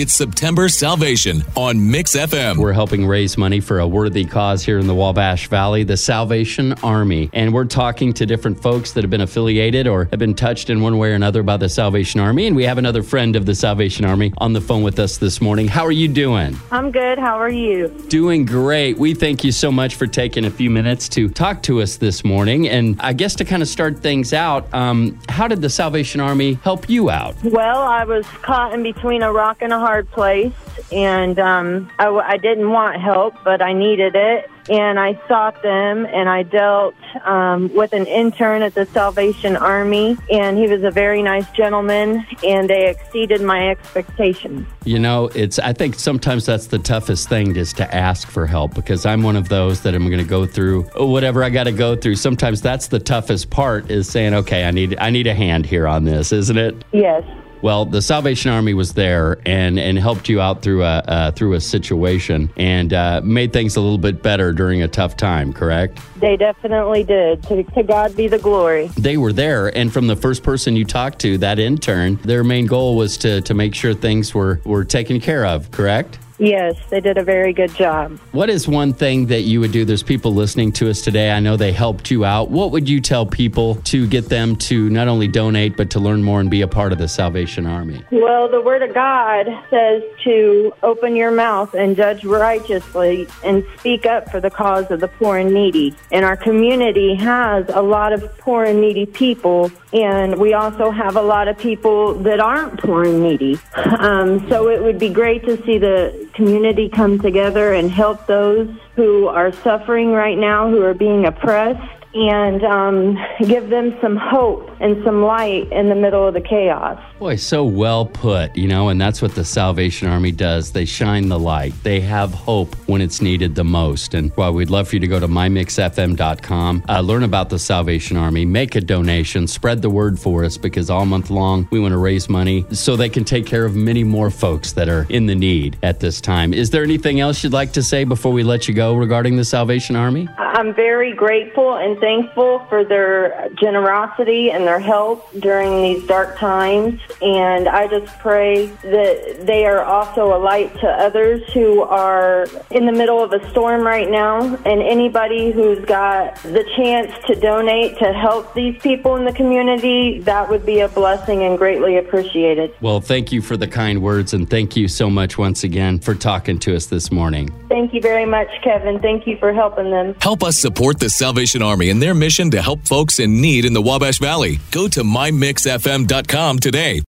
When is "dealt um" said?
36.42-37.72